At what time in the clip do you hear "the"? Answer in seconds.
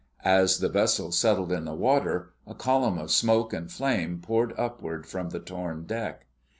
0.57-0.67, 1.65-1.75, 5.29-5.39